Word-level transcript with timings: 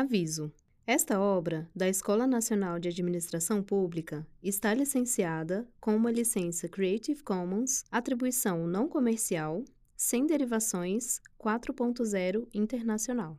Aviso: 0.00 0.50
esta 0.86 1.20
obra, 1.20 1.68
da 1.76 1.86
Escola 1.86 2.26
Nacional 2.26 2.78
de 2.78 2.88
Administração 2.88 3.62
Pública, 3.62 4.26
está 4.42 4.72
licenciada 4.72 5.68
com 5.78 5.94
uma 5.94 6.10
licença 6.10 6.66
Creative 6.70 7.22
Commons, 7.22 7.84
atribuição 7.90 8.66
não 8.66 8.88
comercial, 8.88 9.62
sem 9.94 10.26
derivações 10.26 11.20
4.0 11.38 12.48
internacional. 12.54 13.38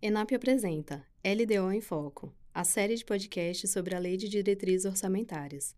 ENAP 0.00 0.34
apresenta 0.34 1.04
LDO 1.22 1.72
em 1.72 1.82
Foco, 1.82 2.34
a 2.54 2.64
série 2.64 2.94
de 2.94 3.04
podcasts 3.04 3.70
sobre 3.70 3.94
a 3.94 3.98
Lei 3.98 4.16
de 4.16 4.30
Diretrizes 4.30 4.86
Orçamentárias. 4.86 5.76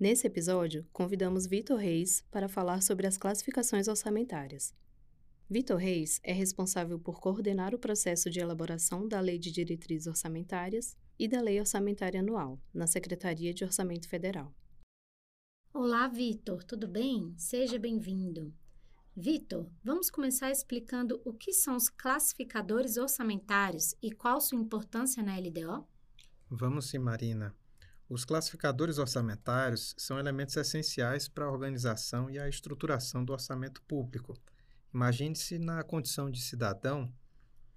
Nesse 0.00 0.26
episódio, 0.26 0.86
convidamos 0.90 1.46
Vitor 1.46 1.76
Reis 1.76 2.24
para 2.30 2.48
falar 2.48 2.80
sobre 2.80 3.06
as 3.06 3.18
classificações 3.18 3.88
orçamentárias. 3.88 4.72
Vitor 5.48 5.76
Reis 5.76 6.18
é 6.24 6.32
responsável 6.32 6.98
por 6.98 7.20
coordenar 7.20 7.72
o 7.72 7.78
processo 7.78 8.28
de 8.28 8.40
elaboração 8.40 9.06
da 9.06 9.20
Lei 9.20 9.38
de 9.38 9.52
Diretrizes 9.52 10.08
Orçamentárias 10.08 10.96
e 11.16 11.28
da 11.28 11.40
Lei 11.40 11.60
Orçamentária 11.60 12.18
Anual, 12.18 12.60
na 12.74 12.88
Secretaria 12.88 13.54
de 13.54 13.62
Orçamento 13.62 14.08
Federal. 14.08 14.52
Olá, 15.72 16.08
Vitor, 16.08 16.64
tudo 16.64 16.88
bem? 16.88 17.32
Seja 17.38 17.78
bem-vindo. 17.78 18.52
Vitor, 19.16 19.70
vamos 19.84 20.10
começar 20.10 20.50
explicando 20.50 21.22
o 21.24 21.32
que 21.32 21.52
são 21.52 21.76
os 21.76 21.88
classificadores 21.88 22.96
orçamentários 22.96 23.94
e 24.02 24.10
qual 24.10 24.40
sua 24.40 24.58
importância 24.58 25.22
na 25.22 25.38
LDO? 25.38 25.86
Vamos 26.50 26.86
sim, 26.86 26.98
Marina. 26.98 27.54
Os 28.08 28.24
classificadores 28.24 28.98
orçamentários 28.98 29.94
são 29.96 30.18
elementos 30.18 30.56
essenciais 30.56 31.28
para 31.28 31.44
a 31.44 31.52
organização 31.52 32.28
e 32.28 32.36
a 32.36 32.48
estruturação 32.48 33.24
do 33.24 33.32
orçamento 33.32 33.80
público 33.82 34.36
Imagine-se 34.96 35.58
na 35.58 35.82
condição 35.82 36.30
de 36.30 36.40
cidadão, 36.40 37.12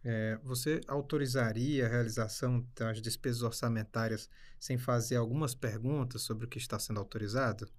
é, 0.01 0.39
você 0.41 0.79
autorizaria 0.87 1.85
a 1.85 1.89
realização 1.89 2.65
das 2.73 3.01
despesas 3.01 3.41
orçamentárias 3.41 4.29
sem 4.57 4.77
fazer 4.77 5.17
algumas 5.17 5.53
perguntas 5.53 6.21
sobre 6.21 6.45
o 6.45 6.47
que 6.47 6.57
está 6.57 6.79
sendo 6.79 6.97
autorizado? 6.97 7.69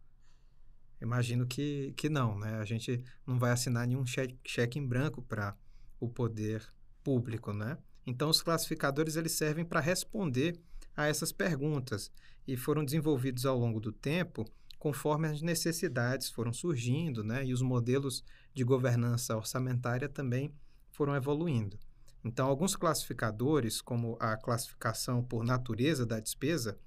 Imagino 1.00 1.46
que, 1.46 1.94
que 1.96 2.10
não, 2.10 2.38
né? 2.38 2.56
A 2.56 2.66
gente 2.66 3.02
não 3.26 3.38
vai 3.38 3.52
assinar 3.52 3.86
nenhum 3.86 4.04
cheque, 4.04 4.38
cheque 4.44 4.78
em 4.78 4.86
branco 4.86 5.22
para 5.22 5.56
o 5.98 6.06
poder 6.06 6.62
público, 7.02 7.54
né? 7.54 7.78
Então, 8.06 8.28
os 8.28 8.42
classificadores 8.42 9.16
eles 9.16 9.32
servem 9.32 9.64
para 9.64 9.80
responder 9.80 10.60
a 10.94 11.06
essas 11.06 11.32
perguntas 11.32 12.12
e 12.46 12.58
foram 12.58 12.84
desenvolvidos 12.84 13.46
ao 13.46 13.58
longo 13.58 13.80
do 13.80 13.90
tempo 13.90 14.44
conforme 14.80 15.28
as 15.28 15.42
necessidades 15.42 16.30
foram 16.30 16.54
surgindo, 16.54 17.22
né, 17.22 17.44
e 17.44 17.52
os 17.52 17.60
modelos 17.60 18.24
de 18.52 18.64
governança 18.64 19.36
orçamentária 19.36 20.08
também 20.08 20.54
foram 20.90 21.14
evoluindo. 21.14 21.78
Então, 22.22 22.46
alguns 22.46 22.76
classificadores, 22.76 23.80
como 23.80 24.16
a 24.20 24.36
classificação 24.36 25.22
por 25.22 25.42
natureza 25.42 26.04
da 26.04 26.20
despesa, 26.20 26.78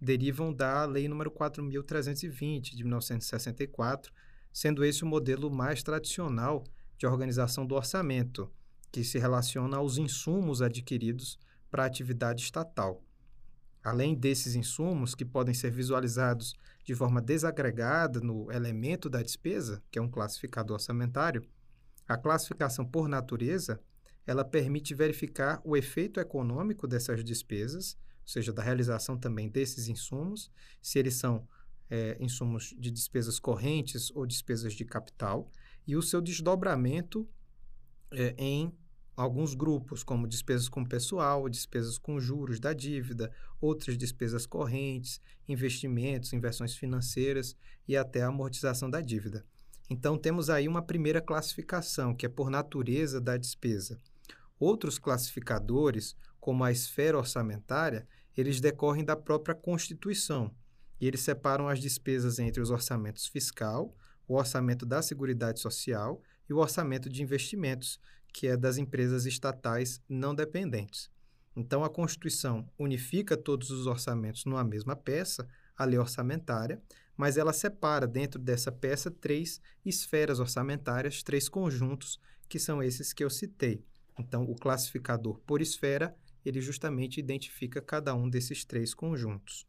derivam 0.00 0.52
da 0.52 0.84
Lei 0.84 1.06
nº 1.06 1.30
4.320, 1.30 2.74
de 2.74 2.82
1964, 2.82 4.12
sendo 4.52 4.84
esse 4.84 5.02
o 5.02 5.06
modelo 5.06 5.50
mais 5.50 5.82
tradicional 5.82 6.64
de 6.98 7.06
organização 7.06 7.64
do 7.64 7.74
orçamento, 7.74 8.52
que 8.90 9.02
se 9.02 9.18
relaciona 9.18 9.78
aos 9.78 9.96
insumos 9.96 10.60
adquiridos 10.60 11.38
para 11.70 11.84
a 11.84 11.86
atividade 11.86 12.42
estatal. 12.42 13.02
Além 13.82 14.14
desses 14.14 14.54
insumos, 14.54 15.14
que 15.14 15.24
podem 15.24 15.54
ser 15.54 15.70
visualizados 15.70 16.54
de 16.84 16.94
forma 16.94 17.20
desagregada 17.20 18.20
no 18.20 18.50
elemento 18.50 19.08
da 19.08 19.22
despesa, 19.22 19.82
que 19.90 19.98
é 19.98 20.02
um 20.02 20.10
classificador 20.10 20.74
orçamentário, 20.74 21.46
a 22.08 22.16
classificação 22.16 22.84
por 22.84 23.08
natureza, 23.08 23.80
ela 24.26 24.44
permite 24.44 24.94
verificar 24.94 25.60
o 25.64 25.76
efeito 25.76 26.20
econômico 26.20 26.86
dessas 26.86 27.24
despesas, 27.24 27.96
ou 28.22 28.28
seja, 28.28 28.52
da 28.52 28.62
realização 28.62 29.18
também 29.18 29.48
desses 29.48 29.88
insumos, 29.88 30.50
se 30.80 30.98
eles 30.98 31.14
são 31.14 31.46
é, 31.90 32.16
insumos 32.20 32.74
de 32.78 32.90
despesas 32.90 33.38
correntes 33.38 34.10
ou 34.14 34.26
despesas 34.26 34.74
de 34.74 34.84
capital, 34.84 35.50
e 35.86 35.96
o 35.96 36.02
seu 36.02 36.20
desdobramento 36.20 37.28
é, 38.12 38.34
em 38.38 38.72
alguns 39.16 39.54
grupos, 39.54 40.02
como 40.02 40.26
despesas 40.26 40.68
com 40.68 40.84
pessoal, 40.84 41.48
despesas 41.48 41.98
com 41.98 42.18
juros 42.18 42.58
da 42.58 42.72
dívida, 42.72 43.32
outras 43.60 43.96
despesas 43.96 44.46
correntes, 44.46 45.20
investimentos, 45.48 46.32
inversões 46.32 46.74
financeiras 46.74 47.56
e 47.86 47.96
até 47.96 48.22
a 48.22 48.28
amortização 48.28 48.88
da 48.90 49.00
dívida. 49.00 49.44
Então, 49.90 50.16
temos 50.16 50.48
aí 50.48 50.66
uma 50.66 50.82
primeira 50.82 51.20
classificação, 51.20 52.14
que 52.14 52.24
é 52.24 52.28
por 52.28 52.48
natureza 52.48 53.20
da 53.20 53.36
despesa. 53.36 53.98
Outros 54.58 54.98
classificadores, 54.98 56.16
como 56.40 56.64
a 56.64 56.72
esfera 56.72 57.18
orçamentária, 57.18 58.06
eles 58.36 58.60
decorrem 58.60 59.04
da 59.04 59.16
própria 59.16 59.54
Constituição, 59.54 60.54
e 61.00 61.06
eles 61.06 61.20
separam 61.20 61.68
as 61.68 61.80
despesas 61.80 62.38
entre 62.38 62.62
os 62.62 62.70
orçamentos 62.70 63.26
fiscal, 63.26 63.94
o 64.26 64.36
orçamento 64.36 64.86
da 64.86 65.02
Seguridade 65.02 65.60
Social 65.60 66.22
e 66.48 66.52
o 66.52 66.58
orçamento 66.58 67.10
de 67.10 67.22
investimentos, 67.22 67.98
que 68.32 68.46
é 68.46 68.56
das 68.56 68.78
empresas 68.78 69.26
estatais 69.26 70.00
não 70.08 70.34
dependentes. 70.34 71.10
Então, 71.54 71.84
a 71.84 71.90
Constituição 71.90 72.66
unifica 72.78 73.36
todos 73.36 73.70
os 73.70 73.86
orçamentos 73.86 74.44
numa 74.44 74.64
mesma 74.64 74.96
peça, 74.96 75.46
a 75.76 75.84
lei 75.84 75.98
orçamentária, 75.98 76.82
mas 77.16 77.36
ela 77.36 77.52
separa 77.52 78.06
dentro 78.06 78.40
dessa 78.40 78.72
peça 78.72 79.10
três 79.10 79.60
esferas 79.84 80.40
orçamentárias, 80.40 81.22
três 81.22 81.48
conjuntos, 81.48 82.18
que 82.48 82.58
são 82.58 82.82
esses 82.82 83.12
que 83.12 83.22
eu 83.22 83.30
citei. 83.30 83.84
Então, 84.18 84.44
o 84.44 84.54
classificador 84.54 85.38
por 85.46 85.60
esfera, 85.60 86.14
ele 86.44 86.60
justamente 86.60 87.20
identifica 87.20 87.80
cada 87.80 88.14
um 88.14 88.28
desses 88.28 88.64
três 88.64 88.94
conjuntos. 88.94 89.66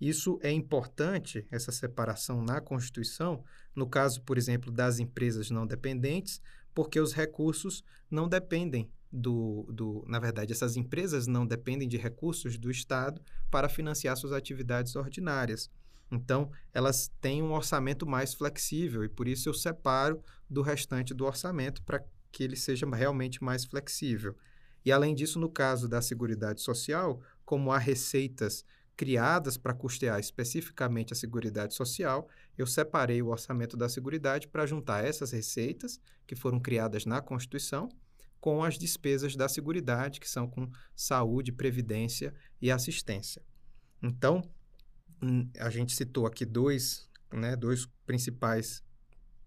Isso 0.00 0.38
é 0.42 0.50
importante, 0.50 1.46
essa 1.50 1.72
separação 1.72 2.42
na 2.42 2.60
Constituição, 2.60 3.44
no 3.74 3.88
caso, 3.88 4.22
por 4.22 4.36
exemplo, 4.36 4.70
das 4.70 4.98
empresas 4.98 5.50
não 5.50 5.66
dependentes, 5.66 6.42
porque 6.74 7.00
os 7.00 7.12
recursos 7.12 7.84
não 8.10 8.28
dependem 8.28 8.90
do, 9.10 9.64
do. 9.70 10.04
Na 10.08 10.18
verdade, 10.18 10.52
essas 10.52 10.76
empresas 10.76 11.26
não 11.26 11.46
dependem 11.46 11.88
de 11.88 11.96
recursos 11.96 12.58
do 12.58 12.70
Estado 12.70 13.22
para 13.50 13.68
financiar 13.68 14.16
suas 14.16 14.32
atividades 14.32 14.96
ordinárias. 14.96 15.70
Então, 16.10 16.50
elas 16.72 17.10
têm 17.20 17.42
um 17.42 17.52
orçamento 17.52 18.06
mais 18.06 18.34
flexível 18.34 19.04
e 19.04 19.08
por 19.08 19.26
isso 19.26 19.48
eu 19.48 19.54
separo 19.54 20.22
do 20.50 20.62
restante 20.62 21.14
do 21.14 21.24
orçamento 21.24 21.82
para 21.82 22.04
que 22.30 22.42
ele 22.42 22.56
seja 22.56 22.86
realmente 22.86 23.42
mais 23.42 23.64
flexível. 23.64 24.36
E 24.84 24.92
além 24.92 25.14
disso, 25.14 25.38
no 25.38 25.48
caso 25.48 25.88
da 25.88 26.02
Seguridade 26.02 26.60
Social, 26.60 27.20
como 27.44 27.72
há 27.72 27.78
receitas 27.78 28.64
criadas 28.96 29.56
para 29.56 29.74
custear 29.74 30.18
especificamente 30.20 31.12
a 31.12 31.16
Seguridade 31.16 31.74
Social, 31.74 32.28
eu 32.56 32.66
separei 32.66 33.20
o 33.22 33.28
orçamento 33.28 33.76
da 33.76 33.88
Seguridade 33.88 34.48
para 34.48 34.66
juntar 34.66 35.04
essas 35.04 35.32
receitas, 35.32 36.00
que 36.26 36.36
foram 36.36 36.60
criadas 36.60 37.04
na 37.04 37.20
Constituição, 37.20 37.88
com 38.40 38.62
as 38.62 38.78
despesas 38.78 39.34
da 39.34 39.48
Seguridade, 39.48 40.20
que 40.20 40.28
são 40.28 40.48
com 40.48 40.70
saúde, 40.94 41.50
previdência 41.50 42.34
e 42.60 42.70
assistência. 42.70 43.42
Então, 44.02 44.42
hum, 45.22 45.48
a 45.58 45.70
gente 45.70 45.94
citou 45.94 46.26
aqui 46.26 46.44
dois, 46.44 47.08
né, 47.32 47.56
dois 47.56 47.86
principais 48.06 48.82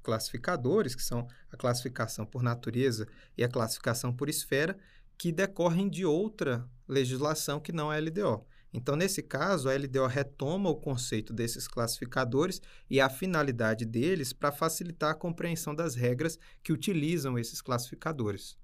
classificadores, 0.02 0.96
que 0.96 1.04
são 1.04 1.28
a 1.52 1.58
classificação 1.58 2.26
por 2.26 2.42
natureza 2.42 3.08
e 3.38 3.44
a 3.44 3.50
classificação 3.50 4.12
por 4.14 4.30
esfera, 4.30 4.78
que 5.18 5.32
decorrem 5.32 5.90
de 5.90 6.06
outra 6.06 6.68
legislação 6.88 7.60
que 7.60 7.72
não 7.72 7.92
é 7.92 8.00
LDO. 8.00 8.46
Então, 8.74 8.96
nesse 8.96 9.24
caso, 9.24 9.70
a 9.70 9.76
LDO 9.76 10.08
retoma 10.08 10.70
o 10.70 10.76
conceito 10.76 11.34
desses 11.34 11.68
classificadores 11.68 12.62
e 12.90 13.00
a 13.00 13.10
finalidade 13.10 13.86
deles 13.86 14.34
para 14.34 14.52
facilitar 14.52 15.12
a 15.12 15.16
compreensão 15.16 15.74
das 15.74 15.96
regras 15.96 16.38
que 16.62 16.74
utilizam 16.74 17.40
esses 17.40 17.62
classificadores. 17.62 18.58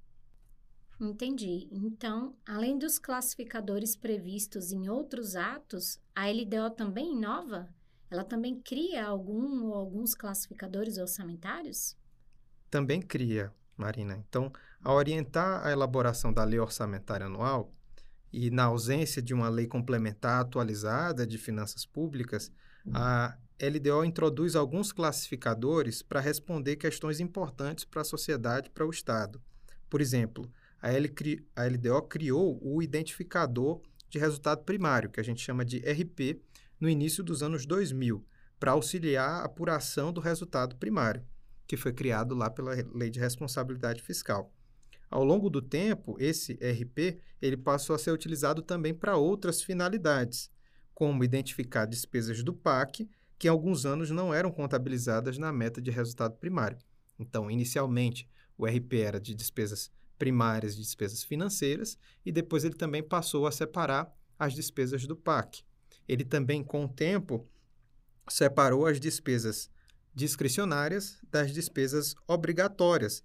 Entendi. 1.00 1.68
Então, 1.72 2.36
além 2.46 2.78
dos 2.78 3.00
classificadores 3.00 3.96
previstos 3.96 4.72
em 4.72 4.88
outros 4.90 5.36
atos, 5.36 6.00
a 6.16 6.30
LDO 6.30 6.70
também 6.76 7.14
inova? 7.14 7.68
Ela 8.10 8.24
também 8.24 8.62
cria 8.62 9.06
algum 9.06 9.66
ou 9.66 9.74
alguns 9.74 10.14
classificadores 10.14 10.98
orçamentários? 10.98 11.98
Também 12.70 13.02
cria, 13.02 13.52
Marina. 13.76 14.16
Então, 14.18 14.52
ao 14.84 14.96
orientar 14.96 15.66
a 15.66 15.72
elaboração 15.72 16.32
da 16.32 16.44
lei 16.44 16.60
orçamentária 16.60 17.26
anual, 17.26 17.74
e 18.34 18.50
na 18.50 18.64
ausência 18.64 19.22
de 19.22 19.34
uma 19.34 19.48
lei 19.48 19.68
complementar 19.68 20.42
atualizada 20.42 21.26
de 21.26 21.38
finanças 21.38 21.86
públicas, 21.86 22.52
a 22.92 23.38
LDO 23.62 24.04
introduz 24.04 24.56
alguns 24.56 24.92
classificadores 24.92 26.02
para 26.02 26.20
responder 26.20 26.76
questões 26.76 27.20
importantes 27.20 27.86
para 27.86 28.02
a 28.02 28.06
sociedade 28.06 28.68
e 28.68 28.72
para 28.72 28.86
o 28.86 28.90
Estado. 28.90 29.40
Por 29.90 30.02
exemplo, 30.02 30.52
a, 30.82 30.90
a 30.90 31.68
LDO 31.68 32.02
criou 32.10 32.60
o 32.62 32.82
identificador 32.82 33.82
de 34.10 34.18
resultado 34.18 34.64
primário, 34.64 35.10
que 35.10 35.20
a 35.20 35.24
gente 35.24 35.42
chama 35.42 35.64
de 35.64 35.78
RP, 35.78 36.42
no 36.80 36.90
início 36.90 37.24
dos 37.24 37.42
anos 37.42 37.66
2000, 37.66 38.26
para 38.60 38.72
auxiliar 38.72 39.42
a 39.42 39.46
apuração 39.46 40.12
do 40.12 40.20
resultado 40.20 40.76
primário, 40.76 41.24
que 41.68 41.78
foi 41.78 41.94
criado 41.94 42.36
lá 42.36 42.50
pela 42.50 42.74
Lei 42.94 43.10
de 43.10 43.20
Responsabilidade 43.20 44.02
Fiscal. 44.02 44.52
Ao 45.14 45.24
longo 45.24 45.48
do 45.48 45.62
tempo, 45.62 46.18
esse 46.20 46.54
RP 46.54 47.20
ele 47.40 47.56
passou 47.56 47.96
a 47.96 48.00
ser 48.00 48.10
utilizado 48.10 48.64
também 48.64 48.96
para 48.96 49.16
outras 49.16 49.62
finalidades, 49.62 50.50
como 50.92 51.24
identificar 51.24 51.86
despesas 51.86 52.42
do 52.42 52.52
PAC 52.52 53.08
que 53.38 53.46
em 53.46 53.52
alguns 53.52 53.86
anos 53.86 54.10
não 54.10 54.34
eram 54.34 54.52
contabilizadas 54.52 55.38
na 55.38 55.54
meta 55.54 55.80
de 55.80 55.92
resultado 55.92 56.36
primário. 56.38 56.80
Então, 57.20 57.52
inicialmente, 57.52 58.28
o 58.58 58.66
RP 58.66 58.94
era 58.94 59.20
de 59.20 59.36
despesas 59.36 59.92
primárias, 60.18 60.76
de 60.76 60.82
despesas 60.82 61.24
financeiras, 61.24 61.96
e 62.26 62.32
depois 62.32 62.64
ele 62.64 62.74
também 62.74 63.04
passou 63.04 63.46
a 63.46 63.52
separar 63.52 64.12
as 64.40 64.56
despesas 64.56 65.06
do 65.06 65.16
PAC. 65.16 65.62
Ele 66.08 66.26
também, 66.26 66.64
com 66.64 66.86
o 66.86 66.90
tempo, 66.90 67.48
separou 68.28 68.88
as 68.88 69.00
despesas 69.00 69.70
discricionárias 70.12 71.20
das 71.30 71.54
despesas 71.54 72.16
obrigatórias, 72.28 73.24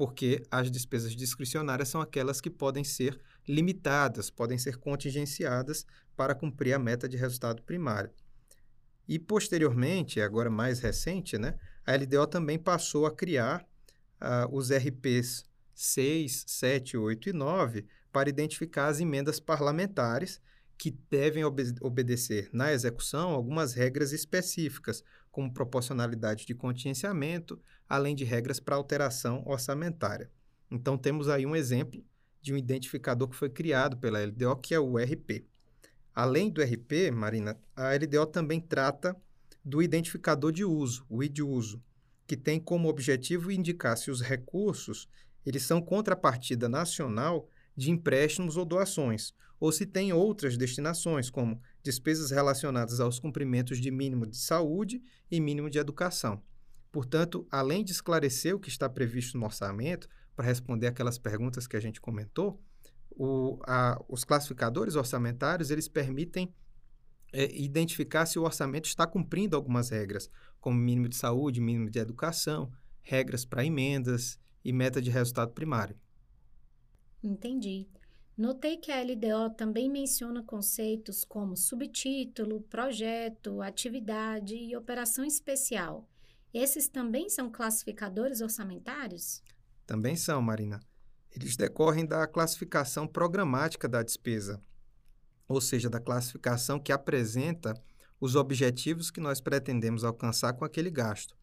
porque 0.00 0.42
as 0.50 0.70
despesas 0.70 1.14
discricionárias 1.14 1.90
são 1.90 2.00
aquelas 2.00 2.40
que 2.40 2.48
podem 2.48 2.82
ser 2.82 3.20
limitadas, 3.46 4.30
podem 4.30 4.56
ser 4.56 4.78
contingenciadas 4.78 5.84
para 6.16 6.34
cumprir 6.34 6.72
a 6.72 6.78
meta 6.78 7.06
de 7.06 7.18
resultado 7.18 7.62
primário. 7.64 8.10
E 9.06 9.18
posteriormente, 9.18 10.18
agora 10.18 10.48
mais 10.48 10.80
recente, 10.80 11.36
né, 11.36 11.54
a 11.86 11.94
LDO 11.94 12.26
também 12.28 12.58
passou 12.58 13.04
a 13.04 13.14
criar 13.14 13.62
uh, 14.22 14.56
os 14.56 14.72
RPs 14.72 15.44
6, 15.74 16.44
7, 16.48 16.96
8 16.96 17.28
e 17.28 17.32
9 17.34 17.86
para 18.10 18.30
identificar 18.30 18.86
as 18.86 19.00
emendas 19.00 19.38
parlamentares 19.38 20.40
que 20.78 20.96
devem 21.10 21.44
obede 21.44 21.74
obedecer 21.82 22.48
na 22.54 22.72
execução 22.72 23.32
algumas 23.32 23.74
regras 23.74 24.12
específicas, 24.12 25.04
como 25.30 25.52
proporcionalidade 25.52 26.46
de 26.46 26.54
contingenciamento, 26.54 27.60
além 27.88 28.14
de 28.14 28.24
regras 28.24 28.60
para 28.60 28.76
alteração 28.76 29.42
orçamentária. 29.46 30.30
Então, 30.70 30.96
temos 30.96 31.28
aí 31.28 31.46
um 31.46 31.56
exemplo 31.56 32.04
de 32.40 32.52
um 32.52 32.56
identificador 32.56 33.28
que 33.28 33.36
foi 33.36 33.50
criado 33.50 33.96
pela 33.98 34.22
LDO, 34.24 34.56
que 34.56 34.74
é 34.74 34.80
o 34.80 34.96
RP. 34.96 35.44
Além 36.14 36.50
do 36.50 36.62
RP, 36.62 37.10
Marina, 37.12 37.58
a 37.76 37.94
LDO 37.94 38.26
também 38.26 38.60
trata 38.60 39.16
do 39.64 39.82
identificador 39.82 40.52
de 40.52 40.64
uso, 40.64 41.04
o 41.08 41.22
ID 41.22 41.40
uso, 41.40 41.82
que 42.26 42.36
tem 42.36 42.58
como 42.58 42.88
objetivo 42.88 43.50
indicar 43.50 43.96
se 43.96 44.10
os 44.10 44.20
recursos 44.20 45.08
eles 45.44 45.62
são 45.62 45.80
contrapartida 45.80 46.68
nacional 46.68 47.48
de 47.76 47.90
empréstimos 47.90 48.56
ou 48.56 48.64
doações, 48.64 49.34
ou 49.58 49.72
se 49.72 49.86
tem 49.86 50.12
outras 50.12 50.56
destinações, 50.56 51.30
como 51.30 51.60
despesas 51.82 52.30
relacionadas 52.30 53.00
aos 53.00 53.18
cumprimentos 53.18 53.78
de 53.78 53.90
mínimo 53.90 54.26
de 54.26 54.36
saúde 54.36 55.02
e 55.30 55.40
mínimo 55.40 55.70
de 55.70 55.78
educação. 55.78 56.42
Portanto, 56.92 57.46
além 57.50 57.84
de 57.84 57.92
esclarecer 57.92 58.54
o 58.54 58.60
que 58.60 58.68
está 58.68 58.88
previsto 58.88 59.38
no 59.38 59.46
orçamento, 59.46 60.08
para 60.34 60.46
responder 60.46 60.86
aquelas 60.86 61.18
perguntas 61.18 61.66
que 61.66 61.76
a 61.76 61.80
gente 61.80 62.00
comentou, 62.00 62.60
o, 63.10 63.58
a, 63.66 64.02
os 64.08 64.24
classificadores 64.24 64.94
orçamentários 64.94 65.70
eles 65.70 65.88
permitem 65.88 66.54
é, 67.32 67.54
identificar 67.56 68.26
se 68.26 68.38
o 68.38 68.42
orçamento 68.42 68.86
está 68.86 69.06
cumprindo 69.06 69.54
algumas 69.54 69.90
regras, 69.90 70.30
como 70.60 70.78
mínimo 70.78 71.08
de 71.08 71.16
saúde, 71.16 71.60
mínimo 71.60 71.90
de 71.90 71.98
educação, 71.98 72.72
regras 73.02 73.44
para 73.44 73.64
emendas 73.64 74.38
e 74.64 74.72
meta 74.72 75.00
de 75.00 75.10
resultado 75.10 75.52
primário. 75.52 75.96
Entendi. 77.22 77.86
Notei 78.40 78.78
que 78.78 78.90
a 78.90 79.02
LDO 79.02 79.54
também 79.54 79.90
menciona 79.90 80.42
conceitos 80.42 81.24
como 81.24 81.54
subtítulo, 81.54 82.62
projeto, 82.62 83.60
atividade 83.60 84.54
e 84.54 84.74
operação 84.74 85.22
especial. 85.26 86.08
Esses 86.50 86.88
também 86.88 87.28
são 87.28 87.50
classificadores 87.50 88.40
orçamentários? 88.40 89.42
Também 89.86 90.16
são, 90.16 90.40
Marina. 90.40 90.80
Eles 91.30 91.54
decorrem 91.54 92.06
da 92.06 92.26
classificação 92.26 93.06
programática 93.06 93.86
da 93.86 94.02
despesa, 94.02 94.58
ou 95.46 95.60
seja, 95.60 95.90
da 95.90 96.00
classificação 96.00 96.80
que 96.80 96.92
apresenta 96.92 97.74
os 98.18 98.36
objetivos 98.36 99.10
que 99.10 99.20
nós 99.20 99.38
pretendemos 99.38 100.02
alcançar 100.02 100.54
com 100.54 100.64
aquele 100.64 100.90
gasto. 100.90 101.36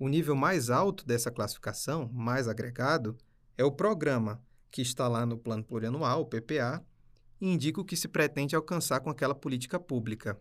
O 0.00 0.08
nível 0.08 0.34
mais 0.34 0.68
alto 0.68 1.06
dessa 1.06 1.30
classificação, 1.30 2.10
mais 2.12 2.48
agregado, 2.48 3.16
é 3.56 3.62
o 3.62 3.70
programa, 3.70 4.42
que 4.70 4.82
está 4.82 5.08
lá 5.08 5.26
no 5.26 5.36
Plano 5.36 5.64
Plurianual, 5.64 6.22
o 6.22 6.26
PPA, 6.26 6.84
e 7.40 7.48
indica 7.52 7.80
o 7.80 7.84
que 7.84 7.96
se 7.96 8.08
pretende 8.08 8.54
alcançar 8.54 9.00
com 9.00 9.10
aquela 9.10 9.34
política 9.34 9.80
pública. 9.80 10.38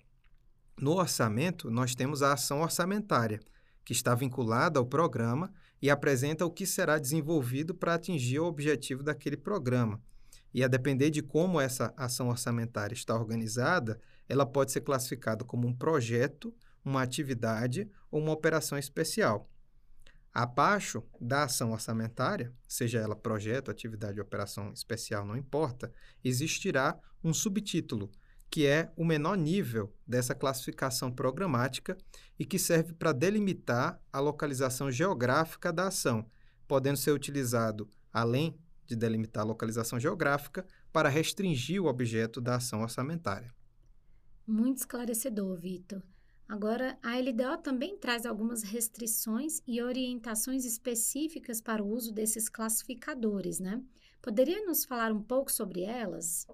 No 0.79 0.93
orçamento, 0.93 1.69
nós 1.69 1.95
temos 1.95 2.21
a 2.21 2.33
ação 2.33 2.61
orçamentária, 2.61 3.39
que 3.83 3.93
está 3.93 4.13
vinculada 4.13 4.79
ao 4.79 4.85
programa 4.85 5.51
e 5.81 5.89
apresenta 5.89 6.45
o 6.45 6.51
que 6.51 6.65
será 6.65 6.97
desenvolvido 6.97 7.73
para 7.73 7.95
atingir 7.95 8.39
o 8.39 8.45
objetivo 8.45 9.01
daquele 9.01 9.37
programa. 9.37 10.01
E 10.53 10.63
a 10.63 10.67
depender 10.67 11.09
de 11.09 11.21
como 11.21 11.59
essa 11.59 11.93
ação 11.95 12.29
orçamentária 12.29 12.93
está 12.93 13.15
organizada, 13.15 13.99
ela 14.27 14.45
pode 14.45 14.71
ser 14.71 14.81
classificada 14.81 15.43
como 15.43 15.67
um 15.67 15.73
projeto, 15.73 16.53
uma 16.83 17.01
atividade 17.01 17.89
ou 18.11 18.21
uma 18.21 18.31
operação 18.31 18.77
especial. 18.77 19.49
Abaixo 20.33 21.03
da 21.19 21.43
ação 21.43 21.71
orçamentária, 21.71 22.53
seja 22.67 22.99
ela 22.99 23.15
projeto, 23.15 23.71
atividade 23.71 24.19
ou 24.19 24.25
operação 24.25 24.71
especial, 24.71 25.25
não 25.25 25.35
importa, 25.35 25.91
existirá 26.23 26.97
um 27.23 27.33
subtítulo, 27.33 28.11
que 28.49 28.65
é 28.65 28.91
o 28.95 29.03
menor 29.03 29.35
nível 29.35 29.93
dessa 30.07 30.35
classificação 30.35 31.11
programática 31.11 31.97
e 32.37 32.45
que 32.45 32.59
serve 32.59 32.93
para 32.93 33.11
delimitar 33.11 34.01
a 34.11 34.19
localização 34.19 34.91
geográfica 34.91 35.73
da 35.73 35.87
ação, 35.87 36.29
podendo 36.67 36.97
ser 36.97 37.11
utilizado, 37.11 37.89
além 38.13 38.57
de 38.85 38.95
delimitar 38.95 39.43
a 39.43 39.47
localização 39.47 39.99
geográfica, 39.99 40.65
para 40.91 41.09
restringir 41.09 41.81
o 41.81 41.87
objeto 41.87 42.39
da 42.41 42.55
ação 42.55 42.81
orçamentária. 42.81 43.53
Muito 44.45 44.77
esclarecedor, 44.77 45.59
Vitor. 45.59 46.01
Agora, 46.49 46.97
a 47.03 47.15
LDO 47.15 47.61
também 47.61 47.95
traz 47.95 48.25
algumas 48.25 48.63
restrições 48.63 49.61
e 49.67 49.83
orientações 49.83 50.65
específicas 50.65 51.61
para 51.61 51.83
o 51.83 51.87
uso 51.87 52.11
desses 52.11 52.49
classificadores, 52.49 53.59
né? 53.59 53.79
Poderia 54.19 54.65
nos 54.65 54.83
falar 54.83 55.11
um 55.11 55.21
pouco 55.21 55.51
sobre 55.51 55.83
elas? 55.83 56.47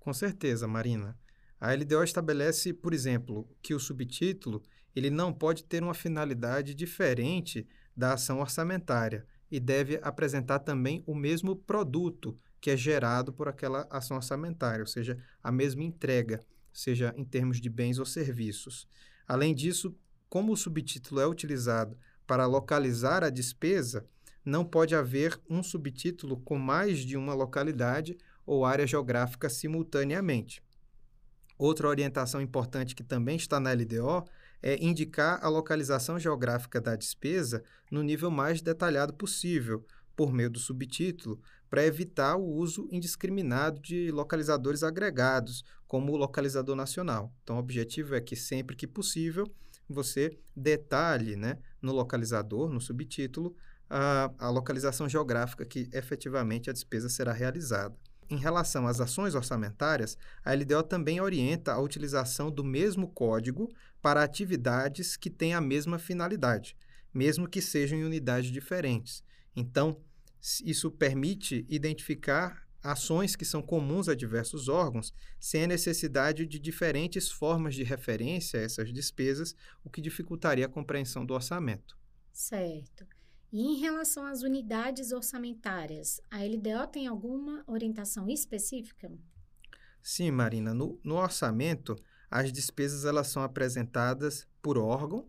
Com 0.00 0.14
certeza, 0.14 0.66
Marina. 0.66 1.14
A 1.60 1.74
LDO 1.74 2.02
estabelece, 2.02 2.72
por 2.72 2.94
exemplo, 2.94 3.46
que 3.62 3.74
o 3.74 3.78
subtítulo 3.78 4.62
ele 4.96 5.10
não 5.10 5.30
pode 5.30 5.64
ter 5.64 5.82
uma 5.82 5.92
finalidade 5.92 6.74
diferente 6.74 7.68
da 7.94 8.14
ação 8.14 8.40
orçamentária 8.40 9.26
e 9.50 9.60
deve 9.60 10.00
apresentar 10.02 10.60
também 10.60 11.04
o 11.06 11.14
mesmo 11.14 11.54
produto 11.54 12.34
que 12.62 12.70
é 12.70 12.76
gerado 12.78 13.30
por 13.30 13.46
aquela 13.46 13.86
ação 13.90 14.16
orçamentária, 14.16 14.80
ou 14.80 14.86
seja, 14.86 15.18
a 15.42 15.52
mesma 15.52 15.82
entrega, 15.82 16.40
seja 16.72 17.12
em 17.14 17.26
termos 17.26 17.60
de 17.60 17.68
bens 17.68 17.98
ou 17.98 18.06
serviços. 18.06 18.88
Além 19.26 19.54
disso, 19.54 19.96
como 20.28 20.52
o 20.52 20.56
subtítulo 20.56 21.20
é 21.20 21.26
utilizado 21.26 21.96
para 22.26 22.46
localizar 22.46 23.22
a 23.22 23.30
despesa, 23.30 24.06
não 24.44 24.64
pode 24.64 24.94
haver 24.94 25.40
um 25.48 25.62
subtítulo 25.62 26.36
com 26.38 26.58
mais 26.58 26.98
de 26.98 27.16
uma 27.16 27.32
localidade 27.32 28.18
ou 28.44 28.64
área 28.64 28.86
geográfica 28.86 29.48
simultaneamente. 29.48 30.62
Outra 31.56 31.88
orientação 31.88 32.40
importante 32.40 32.94
que 32.94 33.04
também 33.04 33.36
está 33.36 33.58
na 33.58 33.72
LDO 33.72 34.24
é 34.60 34.82
indicar 34.82 35.38
a 35.42 35.48
localização 35.48 36.18
geográfica 36.18 36.80
da 36.80 36.96
despesa 36.96 37.62
no 37.90 38.02
nível 38.02 38.30
mais 38.30 38.60
detalhado 38.60 39.14
possível, 39.14 39.84
por 40.16 40.32
meio 40.32 40.50
do 40.50 40.58
subtítulo, 40.58 41.40
para 41.74 41.84
evitar 41.84 42.36
o 42.36 42.44
uso 42.44 42.88
indiscriminado 42.92 43.80
de 43.80 44.12
localizadores 44.12 44.84
agregados, 44.84 45.64
como 45.88 46.12
o 46.12 46.16
localizador 46.16 46.76
nacional. 46.76 47.34
Então, 47.42 47.56
o 47.56 47.58
objetivo 47.58 48.14
é 48.14 48.20
que 48.20 48.36
sempre 48.36 48.76
que 48.76 48.86
possível 48.86 49.44
você 49.88 50.38
detalhe 50.54 51.34
né, 51.34 51.58
no 51.82 51.90
localizador, 51.90 52.70
no 52.70 52.80
subtítulo, 52.80 53.56
a, 53.90 54.30
a 54.38 54.50
localização 54.50 55.08
geográfica 55.08 55.66
que 55.66 55.88
efetivamente 55.92 56.70
a 56.70 56.72
despesa 56.72 57.08
será 57.08 57.32
realizada. 57.32 57.96
Em 58.30 58.36
relação 58.36 58.86
às 58.86 59.00
ações 59.00 59.34
orçamentárias, 59.34 60.16
a 60.44 60.54
LDO 60.54 60.84
também 60.84 61.20
orienta 61.20 61.72
a 61.72 61.80
utilização 61.80 62.52
do 62.52 62.62
mesmo 62.62 63.08
código 63.08 63.68
para 64.00 64.22
atividades 64.22 65.16
que 65.16 65.28
têm 65.28 65.54
a 65.54 65.60
mesma 65.60 65.98
finalidade, 65.98 66.76
mesmo 67.12 67.48
que 67.48 67.60
sejam 67.60 67.98
em 67.98 68.04
unidades 68.04 68.52
diferentes. 68.52 69.24
Então, 69.56 70.00
isso 70.64 70.90
permite 70.90 71.64
identificar 71.68 72.64
ações 72.82 73.34
que 73.34 73.46
são 73.46 73.62
comuns 73.62 74.10
a 74.10 74.14
diversos 74.14 74.68
órgãos, 74.68 75.14
sem 75.40 75.64
a 75.64 75.66
necessidade 75.66 76.44
de 76.44 76.58
diferentes 76.58 77.30
formas 77.30 77.74
de 77.74 77.82
referência 77.82 78.60
a 78.60 78.62
essas 78.62 78.92
despesas, 78.92 79.56
o 79.82 79.88
que 79.88 80.02
dificultaria 80.02 80.66
a 80.66 80.68
compreensão 80.68 81.24
do 81.24 81.32
orçamento. 81.32 81.96
Certo. 82.30 83.06
E 83.50 83.62
em 83.62 83.80
relação 83.80 84.26
às 84.26 84.42
unidades 84.42 85.12
orçamentárias, 85.12 86.20
a 86.30 86.42
LDO 86.42 86.88
tem 86.92 87.06
alguma 87.06 87.64
orientação 87.66 88.28
específica? 88.28 89.10
Sim, 90.02 90.30
Marina. 90.30 90.74
No, 90.74 91.00
no 91.02 91.14
orçamento, 91.14 91.96
as 92.30 92.52
despesas 92.52 93.06
elas 93.06 93.28
são 93.28 93.42
apresentadas 93.42 94.46
por 94.60 94.76
órgão, 94.76 95.26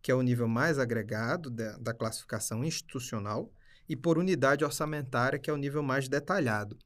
que 0.00 0.10
é 0.10 0.14
o 0.14 0.22
nível 0.22 0.48
mais 0.48 0.78
agregado 0.78 1.50
da, 1.50 1.76
da 1.76 1.92
classificação 1.92 2.64
institucional, 2.64 3.52
e 3.88 3.94
por 3.96 4.18
unidade 4.18 4.64
orçamentária, 4.64 5.38
que 5.38 5.50
é 5.50 5.52
o 5.52 5.56
nível 5.56 5.82
mais 5.82 6.08
detalhado. 6.08 6.76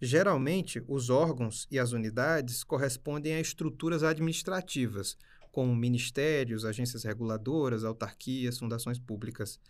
Geralmente, 0.00 0.82
os 0.88 1.10
órgãos 1.10 1.66
e 1.70 1.78
as 1.78 1.92
unidades 1.92 2.64
correspondem 2.64 3.34
a 3.34 3.40
estruturas 3.40 4.02
administrativas, 4.02 5.16
como 5.52 5.76
ministérios, 5.76 6.64
agências 6.64 7.04
reguladoras, 7.04 7.84
autarquias, 7.84 8.58
fundações 8.58 8.98
públicas. 8.98 9.60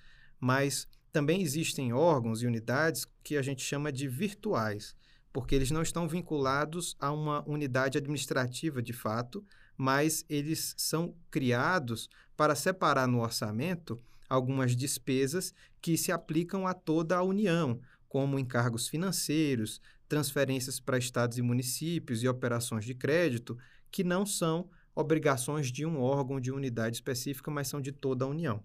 Mas 0.40 0.88
também 1.12 1.42
existem 1.42 1.92
órgãos 1.92 2.40
e 2.42 2.46
unidades 2.46 3.06
que 3.22 3.36
a 3.36 3.42
gente 3.42 3.62
chama 3.62 3.92
de 3.92 4.08
virtuais, 4.08 4.96
porque 5.32 5.54
eles 5.54 5.70
não 5.70 5.82
estão 5.82 6.08
vinculados 6.08 6.96
a 6.98 7.12
uma 7.12 7.46
unidade 7.46 7.98
administrativa 7.98 8.80
de 8.80 8.92
fato, 8.92 9.44
mas 9.76 10.24
eles 10.28 10.74
são 10.78 11.14
criados 11.30 12.08
para 12.36 12.54
separar 12.54 13.06
no 13.06 13.20
orçamento 13.20 14.00
algumas 14.28 14.74
despesas 14.74 15.52
que 15.82 15.98
se 15.98 16.12
aplicam 16.12 16.66
a 16.66 16.72
toda 16.72 17.16
a 17.16 17.22
União, 17.22 17.80
como 18.08 18.38
encargos 18.38 18.88
financeiros, 18.88 19.80
transferências 20.08 20.78
para 20.78 20.96
estados 20.96 21.38
e 21.38 21.42
municípios 21.42 22.22
e 22.22 22.28
operações 22.28 22.84
de 22.84 22.94
crédito, 22.94 23.58
que 23.90 24.04
não 24.04 24.24
são 24.24 24.70
obrigações 24.94 25.72
de 25.72 25.84
um 25.84 26.00
órgão 26.00 26.40
de 26.40 26.52
unidade 26.52 26.96
específica, 26.96 27.50
mas 27.50 27.68
são 27.68 27.80
de 27.80 27.90
toda 27.90 28.24
a 28.24 28.28
União. 28.28 28.62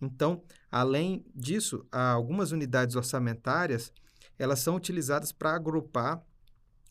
Então, 0.00 0.42
além 0.70 1.24
disso, 1.34 1.86
algumas 1.90 2.52
unidades 2.52 2.96
orçamentárias 2.96 3.92
elas 4.38 4.60
são 4.60 4.76
utilizadas 4.76 5.32
para 5.32 5.54
agrupar 5.54 6.22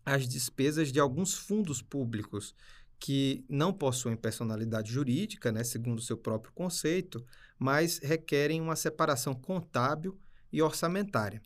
as 0.06 0.28
despesas 0.28 0.92
de 0.92 1.00
alguns 1.00 1.34
fundos 1.34 1.82
públicos 1.82 2.56
que 3.00 3.46
não 3.48 3.72
possuem 3.72 4.16
personalidade 4.16 4.92
jurídica, 4.92 5.52
né, 5.52 5.64
segundo 5.64 6.00
o 6.00 6.02
seu 6.02 6.18
próprio 6.18 6.54
conceito, 6.54 7.24
mas 7.58 8.00
requerem 8.00 8.62
uma 8.62 8.76
separação 8.76 9.34
contábil 9.34 10.18
e 10.52 10.62
orçamentária. 10.62 11.42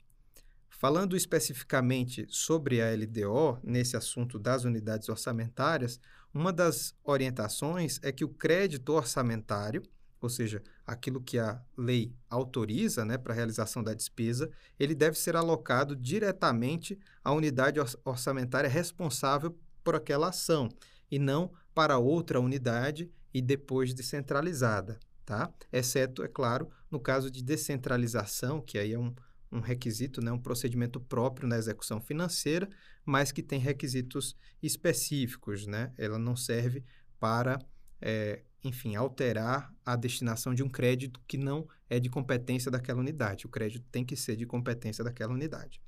Falando 0.69 1.15
especificamente 1.15 2.25
sobre 2.29 2.81
a 2.81 2.91
LDO, 2.91 3.59
nesse 3.63 3.95
assunto 3.95 4.39
das 4.39 4.63
unidades 4.63 5.09
orçamentárias, 5.09 5.99
uma 6.33 6.51
das 6.51 6.95
orientações 7.03 7.99
é 8.01 8.11
que 8.11 8.25
o 8.25 8.29
crédito 8.29 8.93
orçamentário, 8.93 9.83
ou 10.19 10.29
seja, 10.29 10.63
aquilo 10.87 11.21
que 11.21 11.37
a 11.37 11.61
lei 11.77 12.15
autoriza 12.29 13.05
né, 13.05 13.17
para 13.17 13.33
a 13.33 13.35
realização 13.35 13.83
da 13.83 13.93
despesa, 13.93 14.49
ele 14.79 14.95
deve 14.95 15.19
ser 15.19 15.35
alocado 15.35 15.95
diretamente 15.95 16.97
à 17.23 17.31
unidade 17.31 17.79
orçamentária 18.03 18.69
responsável 18.69 19.55
por 19.83 19.95
aquela 19.95 20.29
ação 20.29 20.69
e 21.11 21.19
não 21.19 21.51
para 21.75 21.99
outra 21.99 22.39
unidade 22.39 23.11
e 23.33 23.41
depois 23.41 23.93
descentralizada, 23.93 24.99
tá? 25.25 25.53
Exceto, 25.71 26.23
é 26.23 26.27
claro, 26.27 26.69
no 26.89 26.99
caso 26.99 27.29
de 27.29 27.43
descentralização, 27.43 28.61
que 28.61 28.77
aí 28.77 28.93
é 28.93 28.99
um, 28.99 29.13
um 29.51 29.59
requisito, 29.59 30.21
né, 30.21 30.31
um 30.31 30.39
procedimento 30.39 30.99
próprio 30.99 31.47
na 31.47 31.57
execução 31.57 32.01
financeira, 32.01 32.69
mas 33.05 33.31
que 33.31 33.43
tem 33.43 33.59
requisitos 33.59 34.35
específicos, 34.61 35.67
né? 35.67 35.91
Ela 35.97 36.19
não 36.19 36.35
serve 36.35 36.83
para, 37.19 37.59
é, 38.01 38.43
enfim, 38.63 38.95
alterar 38.95 39.73
a 39.85 39.95
destinação 39.95 40.53
de 40.53 40.63
um 40.63 40.69
crédito 40.69 41.19
que 41.27 41.37
não 41.37 41.67
é 41.89 41.99
de 41.99 42.09
competência 42.09 42.69
daquela 42.69 42.99
unidade. 42.99 43.45
O 43.45 43.49
crédito 43.49 43.85
tem 43.91 44.05
que 44.05 44.15
ser 44.15 44.35
de 44.35 44.45
competência 44.45 45.03
daquela 45.03 45.33
unidade. 45.33 45.81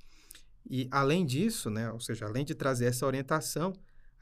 E 0.68 0.88
além 0.90 1.24
disso, 1.24 1.70
né, 1.70 1.90
ou 1.90 2.00
seja, 2.00 2.24
além 2.26 2.44
de 2.44 2.54
trazer 2.54 2.86
essa 2.86 3.06
orientação, 3.06 3.72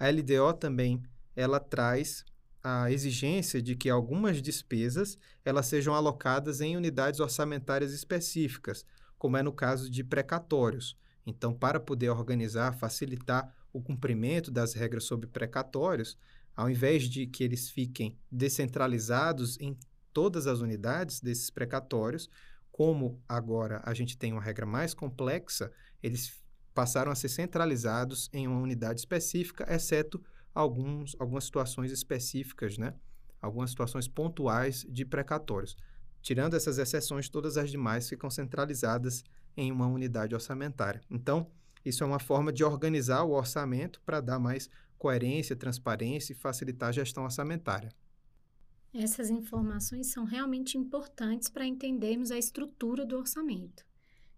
a 0.02 0.10
LDO 0.10 0.52
também 0.54 1.00
ela 1.36 1.60
traz 1.60 2.24
a 2.60 2.90
exigência 2.90 3.62
de 3.62 3.76
que 3.76 3.88
algumas 3.88 4.42
despesas 4.42 5.16
elas 5.44 5.66
sejam 5.66 5.94
alocadas 5.94 6.60
em 6.60 6.76
unidades 6.76 7.20
orçamentárias 7.20 7.92
específicas, 7.92 8.84
como 9.16 9.36
é 9.36 9.44
no 9.44 9.52
caso 9.52 9.88
de 9.88 10.02
precatórios. 10.02 10.98
Então, 11.24 11.54
para 11.54 11.78
poder 11.78 12.10
organizar, 12.10 12.74
facilitar 12.74 13.54
o 13.72 13.80
cumprimento 13.80 14.50
das 14.50 14.74
regras 14.74 15.04
sobre 15.04 15.28
precatórios, 15.28 16.18
ao 16.56 16.68
invés 16.68 17.04
de 17.04 17.24
que 17.24 17.44
eles 17.44 17.70
fiquem 17.70 18.18
descentralizados 18.28 19.56
em 19.60 19.78
todas 20.12 20.48
as 20.48 20.58
unidades 20.58 21.20
desses 21.20 21.48
precatórios, 21.48 22.28
como 22.72 23.22
agora 23.28 23.80
a 23.84 23.94
gente 23.94 24.18
tem 24.18 24.32
uma 24.32 24.42
regra 24.42 24.66
mais 24.66 24.94
complexa, 24.94 25.70
eles 26.02 26.41
passaram 26.74 27.12
a 27.12 27.14
ser 27.14 27.28
centralizados 27.28 28.28
em 28.32 28.46
uma 28.46 28.60
unidade 28.60 29.00
específica, 29.00 29.66
exceto 29.72 30.22
alguns, 30.54 31.16
algumas 31.18 31.44
situações 31.44 31.90
específicas, 31.90 32.78
né? 32.78 32.94
algumas 33.40 33.70
situações 33.70 34.06
pontuais 34.06 34.86
de 34.88 35.04
precatórios. 35.04 35.76
Tirando 36.20 36.54
essas 36.54 36.78
exceções, 36.78 37.28
todas 37.28 37.56
as 37.56 37.70
demais 37.70 38.08
ficam 38.08 38.30
centralizadas 38.30 39.24
em 39.56 39.72
uma 39.72 39.88
unidade 39.88 40.34
orçamentária. 40.34 41.02
Então, 41.10 41.50
isso 41.84 42.04
é 42.04 42.06
uma 42.06 42.20
forma 42.20 42.52
de 42.52 42.62
organizar 42.62 43.24
o 43.24 43.32
orçamento 43.32 44.00
para 44.06 44.20
dar 44.20 44.38
mais 44.38 44.70
coerência, 44.96 45.56
transparência 45.56 46.32
e 46.32 46.36
facilitar 46.36 46.90
a 46.90 46.92
gestão 46.92 47.24
orçamentária. 47.24 47.92
Essas 48.94 49.30
informações 49.30 50.08
são 50.08 50.24
realmente 50.24 50.78
importantes 50.78 51.48
para 51.48 51.66
entendermos 51.66 52.30
a 52.30 52.38
estrutura 52.38 53.04
do 53.04 53.16
orçamento. 53.16 53.84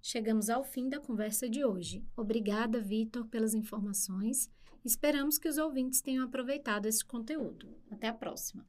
Chegamos 0.07 0.51
ao 0.51 0.63
fim 0.63 0.87
da 0.87 1.01
conversa 1.01 1.49
de 1.49 1.65
hoje. 1.65 2.05
Obrigada, 2.15 2.79
Vitor, 2.79 3.27
pelas 3.27 3.55
informações. 3.55 4.51
Esperamos 4.85 5.39
que 5.39 5.49
os 5.49 5.57
ouvintes 5.57 6.03
tenham 6.03 6.27
aproveitado 6.27 6.85
esse 6.85 7.03
conteúdo. 7.03 7.75
Até 7.91 8.09
a 8.09 8.13
próxima! 8.13 8.67